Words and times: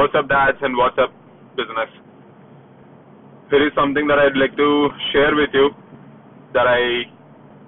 WhatsApp 0.00 0.32
dads 0.32 0.56
and 0.64 0.72
WhatsApp 0.80 1.12
business. 1.60 1.92
Here 3.52 3.66
is 3.66 3.72
something 3.76 4.08
that 4.08 4.16
I'd 4.16 4.38
like 4.40 4.56
to 4.56 4.88
share 5.12 5.36
with 5.36 5.52
you 5.52 5.68
that 6.56 6.64
I 6.64 7.04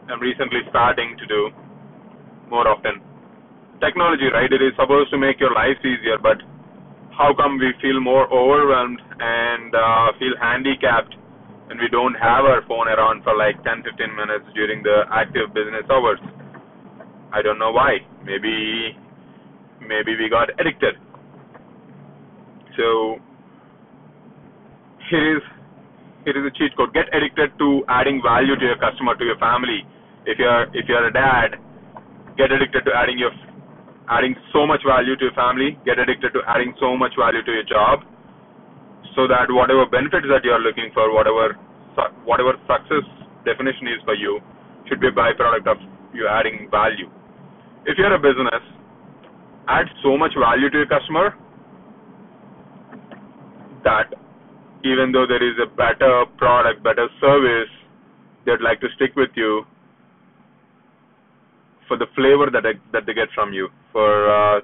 am 0.09 0.17
recently 0.19 0.65
starting 0.71 1.13
to 1.21 1.27
do 1.27 1.51
more 2.49 2.65
often. 2.67 3.05
Technology, 3.85 4.33
right? 4.33 4.49
It 4.49 4.65
is 4.65 4.73
supposed 4.81 5.11
to 5.11 5.19
make 5.19 5.41
your 5.45 5.53
lives 5.53 5.85
easier, 5.85 6.17
but 6.17 6.41
how 7.13 7.37
come 7.37 7.59
we 7.59 7.77
feel 7.85 8.01
more 8.01 8.25
overwhelmed 8.33 9.03
and 9.21 9.75
uh, 9.75 10.17
feel 10.17 10.33
handicapped 10.41 11.13
when 11.69 11.77
we 11.77 11.89
don't 11.93 12.15
have 12.17 12.49
our 12.49 12.65
phone 12.65 12.89
around 12.89 13.25
for 13.29 13.37
like 13.37 13.61
10 13.61 13.85
15 13.85 14.09
minutes 14.17 14.49
during 14.57 14.83
the 14.83 15.05
active 15.13 15.53
business 15.53 15.85
hours? 15.93 16.21
I 17.29 17.43
don't 17.45 17.59
know 17.59 17.73
why. 17.73 18.01
Maybe 18.25 18.97
maybe 19.85 20.17
we 20.17 20.33
got 20.33 20.49
addicted. 20.57 20.97
So 22.77 23.19
here 25.11 25.37
is 25.37 25.43
here 26.25 26.39
is 26.39 26.47
a 26.47 26.55
cheat 26.57 26.77
code. 26.77 26.95
Get 26.95 27.13
addicted 27.13 27.53
to 27.59 27.85
adding 27.89 28.23
value 28.23 28.57
to 28.57 28.65
your 28.65 28.79
customer, 28.79 29.15
to 29.17 29.25
your 29.25 29.39
family. 29.39 29.85
If 30.27 30.39
you're 30.39 30.65
if 30.73 30.89
you're 30.89 31.07
a 31.07 31.13
dad, 31.13 31.59
get 32.39 32.53
addicted 32.53 32.85
to 32.87 32.93
adding 32.95 33.19
your 33.19 33.33
adding 34.09 34.35
so 34.53 34.67
much 34.67 34.81
value 34.87 35.17
to 35.17 35.25
your 35.25 35.35
family. 35.35 35.79
Get 35.85 35.99
addicted 35.99 36.33
to 36.33 36.41
adding 36.47 36.75
so 36.81 36.97
much 36.97 37.13
value 37.19 37.43
to 37.43 37.53
your 37.53 37.65
job, 37.65 38.01
so 39.17 39.27
that 39.27 39.51
whatever 39.51 39.85
benefits 39.87 40.27
that 40.31 40.45
you 40.45 40.53
are 40.53 40.61
looking 40.61 40.91
for, 40.95 41.13
whatever 41.13 41.59
whatever 42.25 42.55
success 42.71 43.05
definition 43.45 43.89
is 43.89 44.01
for 44.05 44.15
you, 44.15 44.41
should 44.89 45.01
be 45.01 45.09
a 45.09 45.13
byproduct 45.13 45.67
of 45.67 45.77
you 46.15 46.29
adding 46.29 46.69
value. 46.71 47.11
If 47.85 47.99
you're 47.99 48.15
a 48.15 48.19
business, 48.19 48.63
add 49.69 49.87
so 50.03 50.17
much 50.17 50.33
value 50.39 50.71
to 50.71 50.79
your 50.79 50.87
customer 50.87 51.35
that 53.85 54.15
even 54.85 55.13
though 55.13 55.27
there 55.27 55.43
is 55.43 55.57
a 55.63 55.67
better 55.67 56.25
product, 56.37 56.83
better 56.83 57.09
service, 57.21 57.71
they'd 58.47 58.61
like 58.61 58.81
to 58.81 58.89
stick 58.97 59.15
with 59.17 59.31
you 59.35 59.63
for 61.87 61.97
the 61.97 62.07
flavor 62.15 62.51
that 62.51 62.63
they, 62.63 62.79
that 62.93 63.07
they 63.07 63.15
get 63.15 63.29
from 63.35 63.53
you, 63.53 63.69
for 63.93 64.31
uh, 64.31 64.61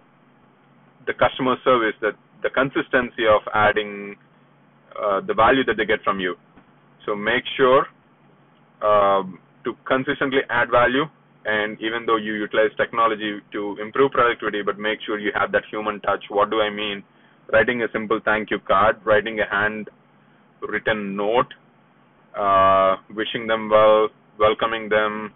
the 1.06 1.14
customer 1.14 1.56
service, 1.64 1.94
that 2.00 2.14
the 2.42 2.50
consistency 2.50 3.26
of 3.26 3.42
adding 3.54 4.16
uh, 4.98 5.20
the 5.26 5.34
value 5.34 5.64
that 5.64 5.76
they 5.76 5.84
get 5.86 6.02
from 6.02 6.20
you. 6.20 6.34
So 7.06 7.14
make 7.14 7.44
sure 7.56 7.86
um, 8.82 9.38
to 9.64 9.74
consistently 9.86 10.40
add 10.50 10.70
value, 10.70 11.04
and 11.44 11.80
even 11.80 12.04
though 12.06 12.16
you 12.16 12.34
utilize 12.34 12.70
technology 12.76 13.38
to 13.52 13.76
improve 13.80 14.12
productivity, 14.12 14.62
but 14.62 14.78
make 14.78 14.98
sure 15.06 15.18
you 15.18 15.32
have 15.34 15.52
that 15.52 15.62
human 15.70 16.00
touch. 16.00 16.24
What 16.28 16.50
do 16.50 16.60
I 16.60 16.70
mean? 16.70 17.02
Writing 17.52 17.82
a 17.82 17.86
simple 17.92 18.20
thank 18.24 18.50
you 18.50 18.58
card, 18.60 18.96
writing 19.04 19.40
a 19.40 19.48
hand 19.50 19.88
written 20.60 21.16
note, 21.16 21.52
uh, 22.38 22.96
wishing 23.14 23.46
them 23.46 23.70
well, 23.70 24.08
welcoming 24.38 24.88
them, 24.88 25.32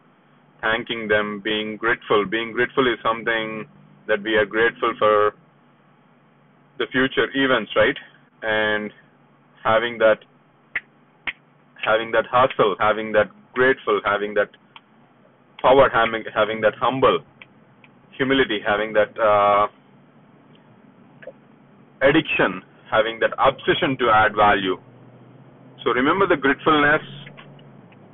thanking 0.61 1.09
them, 1.09 1.41
being 1.43 1.77
grateful. 1.77 2.25
Being 2.27 2.53
grateful 2.53 2.87
is 2.87 2.99
something 3.03 3.67
that 4.09 4.23
we 4.23 4.35
are 4.35 4.47
grateful 4.47 4.93
for 4.99 5.33
the 6.79 6.87
future 6.93 7.29
events, 7.35 7.73
right? 7.77 7.97
And 8.43 8.91
having 9.65 9.99
that, 9.99 10.19
having 11.85 12.11
that 12.13 12.27
hustle, 12.31 12.77
having 12.79 13.13
that 13.13 13.31
grateful, 13.55 14.01
having 14.05 14.35
that 14.35 14.51
power, 15.61 15.89
having 15.93 16.25
having 16.35 16.61
that 16.61 16.75
humble, 16.81 17.21
humility, 18.17 18.59
having 18.67 18.93
that 18.93 19.19
uh, 19.19 19.67
addiction, 22.03 22.63
having 22.91 23.19
that 23.21 23.33
obsession 23.39 23.97
to 23.99 24.11
add 24.11 24.35
value 24.35 24.77
so 25.85 25.91
remember 25.91 26.27
the 26.29 26.37
gratefulness. 26.37 27.03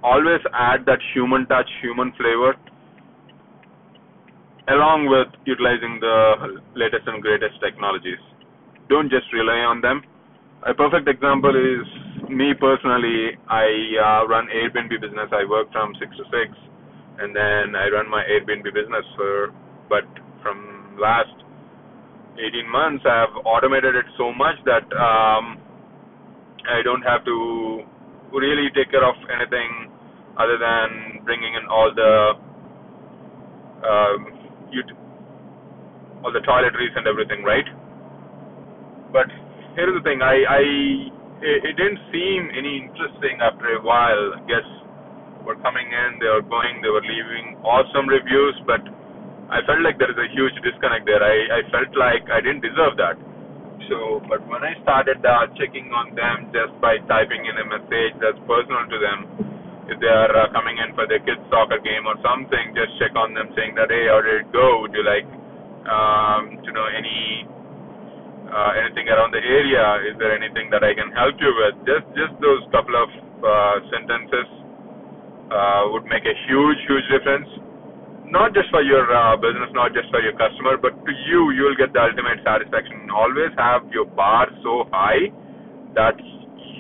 Always 0.03 0.41
add 0.55 0.87
that 0.87 0.99
human 1.13 1.45
touch, 1.47 1.69
human 1.83 2.13
flavor, 2.17 2.55
along 4.69 5.11
with 5.11 5.29
utilizing 5.45 5.99
the 6.01 6.63
latest 6.75 7.05
and 7.07 7.21
greatest 7.21 7.61
technologies. 7.61 8.21
Don't 8.89 9.11
just 9.11 9.27
rely 9.35 9.67
on 9.69 9.83
them. 9.83 10.01
A 10.65 10.73
perfect 10.73 11.09
example 11.09 11.53
is 11.53 11.85
me 12.31 12.55
personally. 12.55 13.37
I 13.51 13.67
uh, 14.01 14.29
run 14.29 14.49
Airbnb 14.49 14.97
business. 15.01 15.29
I 15.33 15.45
work 15.45 15.71
from 15.73 15.93
six 16.01 16.17
to 16.17 16.25
six, 16.33 16.57
and 17.19 17.37
then 17.37 17.77
I 17.77 17.91
run 17.91 18.09
my 18.09 18.25
Airbnb 18.25 18.65
business 18.73 19.05
for. 19.17 19.53
But 19.91 20.05
from 20.43 20.97
last 20.97 21.37
18 22.39 22.71
months, 22.71 23.05
I 23.07 23.27
have 23.27 23.35
automated 23.45 23.95
it 23.95 24.07
so 24.17 24.33
much 24.33 24.57
that 24.65 24.87
um, 24.95 25.59
I 26.71 26.83
don't 26.83 27.03
have 27.03 27.25
to 27.25 27.83
really 28.33 28.71
take 28.75 28.91
care 28.91 29.05
of 29.05 29.17
anything 29.31 29.91
other 30.39 30.59
than 30.59 31.25
bringing 31.25 31.55
in 31.55 31.67
all 31.67 31.91
the 31.95 32.13
um, 33.83 34.21
all 36.25 36.33
the 36.33 36.43
toiletries 36.43 36.95
and 36.97 37.07
everything, 37.07 37.43
right? 37.43 37.67
But 39.13 39.27
here's 39.75 39.95
the 39.95 40.05
thing: 40.05 40.23
I, 40.23 40.37
I 40.47 40.63
it 41.43 41.75
didn't 41.79 42.03
seem 42.11 42.51
any 42.55 42.87
interesting 42.91 43.39
after 43.41 43.79
a 43.79 43.83
while. 43.83 44.35
Guests 44.51 44.79
were 45.47 45.57
coming 45.63 45.87
in, 45.87 46.19
they 46.19 46.29
were 46.29 46.43
going, 46.43 46.83
they 46.83 46.91
were 46.91 47.05
leaving 47.05 47.57
awesome 47.63 48.09
reviews, 48.09 48.59
but 48.67 48.83
I 49.49 49.65
felt 49.65 49.81
like 49.81 49.97
there 49.97 50.13
is 50.13 50.21
a 50.21 50.29
huge 50.37 50.53
disconnect 50.61 51.09
there. 51.09 51.25
I, 51.25 51.37
I 51.49 51.71
felt 51.73 51.89
like 51.97 52.29
I 52.29 52.45
didn't 52.45 52.61
deserve 52.61 53.01
that. 53.01 53.17
So, 53.89 54.21
but 54.29 54.45
when 54.45 54.61
I 54.61 54.77
started 54.85 55.25
uh, 55.25 55.49
checking 55.57 55.89
on 55.89 56.13
them 56.13 56.53
just 56.53 56.77
by 56.85 57.01
typing 57.09 57.49
in 57.49 57.57
a 57.57 57.65
message 57.65 58.13
that's 58.21 58.37
personal 58.45 58.85
to 58.85 58.99
them, 59.01 59.19
if 59.89 59.97
they 60.05 60.13
are 60.13 60.29
uh, 60.37 60.53
coming 60.53 60.77
in 60.77 60.93
for 60.93 61.09
their 61.09 61.25
kids' 61.25 61.41
soccer 61.49 61.81
game 61.81 62.05
or 62.05 62.21
something, 62.21 62.77
just 62.77 62.93
check 63.01 63.17
on 63.17 63.33
them 63.33 63.49
saying 63.57 63.73
that, 63.81 63.89
hey, 63.89 64.13
how 64.13 64.21
did 64.21 64.45
it 64.45 64.53
go? 64.53 64.85
Would 64.85 64.93
you 64.93 65.01
like 65.01 65.25
um, 65.89 66.61
to 66.61 66.69
know 66.69 66.85
any 66.85 67.49
uh, 68.53 68.73
anything 68.85 69.09
around 69.09 69.33
the 69.33 69.41
area? 69.41 70.13
Is 70.13 70.21
there 70.21 70.37
anything 70.37 70.69
that 70.77 70.85
I 70.85 70.93
can 70.93 71.09
help 71.17 71.41
you 71.41 71.49
with? 71.57 71.89
Just 71.89 72.05
just 72.13 72.37
those 72.45 72.61
couple 72.69 73.01
of 73.01 73.09
uh, 73.41 73.77
sentences 73.89 74.49
uh, 75.49 75.89
would 75.97 76.05
make 76.05 76.29
a 76.29 76.37
huge 76.45 76.81
huge 76.85 77.09
difference 77.09 77.49
not 78.31 78.55
just 78.55 78.71
for 78.71 78.83
your 78.83 79.09
uh, 79.11 79.37
business, 79.37 79.71
not 79.75 79.95
just 79.95 80.11
for 80.11 80.21
your 80.21 80.35
customer, 80.37 80.77
but 80.79 80.93
to 81.07 81.13
you, 81.29 81.53
you 81.53 81.65
will 81.65 81.77
get 81.79 81.93
the 81.93 82.03
ultimate 82.03 82.41
satisfaction. 82.45 83.09
Always 83.15 83.53
have 83.59 83.83
your 83.93 84.07
bar 84.07 84.49
so 84.63 84.85
high 84.93 85.33
that 85.95 86.17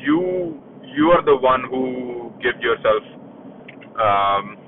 you 0.04 0.60
you 0.96 1.10
are 1.12 1.24
the 1.24 1.36
one 1.36 1.64
who 1.70 2.32
give 2.42 2.60
yourself 2.60 3.02
um, 4.00 4.58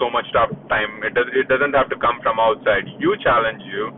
so 0.00 0.10
much 0.10 0.26
tough 0.32 0.50
time. 0.68 1.02
It 1.04 1.14
does 1.14 1.28
it 1.34 1.48
doesn't 1.48 1.74
have 1.74 1.90
to 1.90 1.98
come 2.00 2.20
from 2.22 2.40
outside. 2.40 2.84
You 2.98 3.16
challenge 3.22 3.62
you 3.68 3.92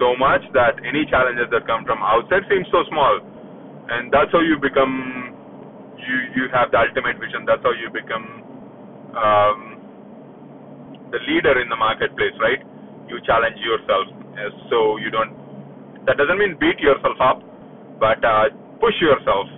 so 0.00 0.16
much 0.16 0.42
that 0.54 0.78
any 0.86 1.06
challenges 1.06 1.48
that 1.52 1.66
come 1.66 1.84
from 1.84 2.00
outside 2.02 2.44
seem 2.50 2.64
so 2.72 2.84
small, 2.90 3.20
and 3.90 4.12
that's 4.12 4.32
how 4.32 4.40
you 4.40 4.58
become. 4.60 5.34
You 5.98 6.16
you 6.36 6.44
have 6.54 6.70
the 6.72 6.80
ultimate 6.80 7.18
vision. 7.20 7.44
That's 7.46 7.62
how 7.62 7.72
you 7.72 7.90
become. 7.92 8.26
Um, 9.16 9.79
the 11.10 11.20
leader 11.26 11.58
in 11.60 11.68
the 11.68 11.76
marketplace, 11.76 12.34
right? 12.38 12.62
You 13.10 13.18
challenge 13.26 13.58
yourself, 13.58 14.06
uh, 14.38 14.50
so 14.70 14.96
you 15.02 15.10
don't. 15.10 15.34
That 16.06 16.16
doesn't 16.16 16.38
mean 16.38 16.56
beat 16.58 16.78
yourself 16.78 17.18
up, 17.18 17.42
but 17.98 18.22
uh, 18.22 18.54
push 18.78 18.94
yourself, 19.02 19.50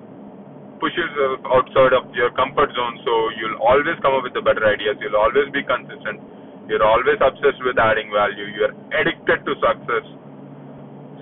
push 0.81 0.93
yourself 0.97 1.45
outside 1.47 1.93
of 1.93 2.09
your 2.17 2.33
comfort 2.33 2.73
zone. 2.73 2.97
So 3.05 3.13
you'll 3.37 3.61
always 3.61 3.97
come 4.01 4.17
up 4.17 4.25
with 4.25 4.35
the 4.35 4.43
better 4.43 4.65
ideas. 4.65 4.97
You'll 4.99 5.21
always 5.21 5.53
be 5.53 5.63
consistent. 5.63 6.19
You're 6.67 6.83
always 6.83 7.21
obsessed 7.21 7.61
with 7.63 7.77
adding 7.77 8.09
value. 8.09 8.49
You're 8.57 8.75
addicted 8.97 9.45
to 9.45 9.53
success. 9.61 10.07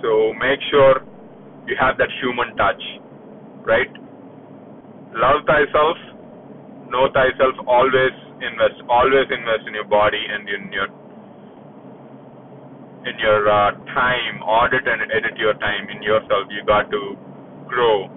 So 0.00 0.32
make 0.38 0.62
sure 0.70 1.02
you 1.66 1.76
have 1.76 1.98
that 1.98 2.08
human 2.22 2.56
touch, 2.56 2.80
right? 3.66 3.90
Love 5.12 5.42
thyself, 5.44 5.98
know 6.88 7.10
thyself 7.12 7.58
always 7.66 8.14
invest 8.40 8.80
always 8.88 9.28
invest 9.28 9.68
in 9.68 9.74
your 9.74 9.88
body 9.88 10.20
and 10.20 10.48
in 10.48 10.72
your 10.72 10.88
in 13.06 13.16
your 13.20 13.48
uh, 13.48 13.72
time. 13.92 14.42
Audit 14.44 14.84
and 14.86 15.12
edit 15.12 15.36
your 15.36 15.54
time 15.54 15.88
in 15.88 16.02
yourself. 16.02 16.48
You 16.50 16.64
got 16.64 16.90
to 16.90 17.02
grow. 17.68 18.08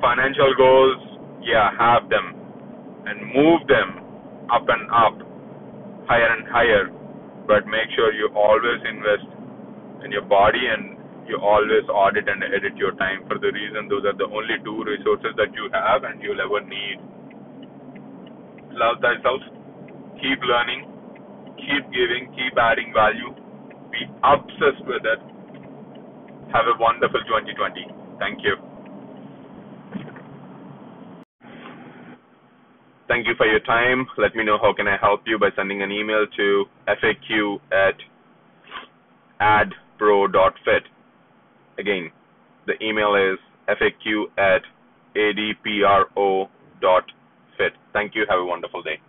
Financial 0.00 0.54
goals 0.56 0.98
yeah 1.42 1.70
have 1.78 2.10
them 2.10 2.34
and 3.06 3.22
move 3.30 3.66
them 3.70 4.02
up 4.50 4.66
and 4.68 4.84
up 4.90 5.16
higher 6.06 6.30
and 6.38 6.46
higher. 6.48 6.90
But 7.46 7.66
make 7.66 7.86
sure 7.94 8.12
you 8.12 8.30
always 8.34 8.82
invest 8.82 9.26
in 10.04 10.10
your 10.10 10.26
body 10.26 10.62
and 10.66 10.98
you 11.30 11.38
always 11.38 11.86
audit 11.90 12.28
and 12.28 12.42
edit 12.42 12.76
your 12.76 12.94
time. 12.98 13.26
For 13.26 13.38
the 13.38 13.50
reason 13.50 13.88
those 13.88 14.04
are 14.06 14.18
the 14.18 14.26
only 14.26 14.58
two 14.62 14.82
resources 14.82 15.34
that 15.38 15.54
you 15.54 15.70
have 15.72 16.02
and 16.02 16.22
you'll 16.22 16.42
ever 16.42 16.62
need 16.62 16.98
love 18.76 18.96
thyself, 19.00 19.40
keep 20.20 20.38
learning, 20.44 20.84
keep 21.56 21.84
giving, 21.92 22.28
keep 22.36 22.56
adding 22.56 22.92
value, 22.94 23.34
be 23.90 24.04
obsessed 24.22 24.84
with 24.86 25.02
it. 25.04 25.20
Have 26.52 26.66
a 26.68 26.78
wonderful 26.78 27.20
2020. 27.26 27.88
Thank 28.18 28.40
you. 28.44 28.56
Thank 33.08 33.26
you 33.26 33.34
for 33.36 33.46
your 33.46 33.60
time. 33.60 34.06
Let 34.18 34.34
me 34.34 34.44
know 34.44 34.58
how 34.60 34.72
can 34.74 34.88
I 34.88 34.96
help 35.00 35.22
you 35.26 35.38
by 35.38 35.50
sending 35.56 35.82
an 35.82 35.92
email 35.92 36.26
to 36.36 36.64
faq 36.88 37.60
at 37.72 37.94
adpro.fit. 39.40 40.82
Again, 41.78 42.10
the 42.66 42.82
email 42.82 43.14
is 43.14 43.38
faq 43.68 44.26
at 44.38 44.62
adpro.fit. 45.16 46.48
Thank 47.92 48.14
you. 48.14 48.26
Have 48.28 48.40
a 48.40 48.44
wonderful 48.44 48.82
day. 48.82 49.00